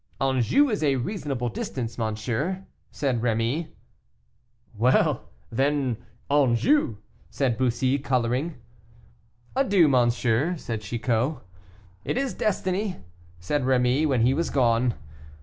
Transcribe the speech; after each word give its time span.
"Anjou 0.19 0.67
is 0.71 0.81
a 0.81 0.95
reasonable 0.95 1.47
distance, 1.49 1.95
monsieur," 1.95 2.65
said 2.89 3.21
Rémy. 3.21 3.67
"Well, 4.75 5.29
then, 5.51 5.97
Anjou," 6.27 6.97
said 7.29 7.55
Bussy, 7.55 7.99
coloring. 7.99 8.55
"Adieu, 9.55 9.87
monsieur!" 9.87 10.57
said 10.57 10.81
Chicot. 10.81 11.35
"It 12.03 12.17
is 12.17 12.33
destiny," 12.33 12.95
said 13.39 13.61
Rémy, 13.61 14.07
when 14.07 14.21
he 14.21 14.33
was 14.33 14.49
gone. 14.49 14.95